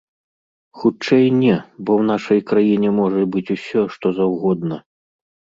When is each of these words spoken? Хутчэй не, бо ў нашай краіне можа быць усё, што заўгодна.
Хутчэй 0.83 1.25
не, 1.41 1.57
бо 1.83 1.91
ў 1.99 2.03
нашай 2.13 2.39
краіне 2.53 2.89
можа 3.01 3.21
быць 3.37 3.47
усё, 3.57 3.81
што 3.97 4.15
заўгодна. 4.23 4.75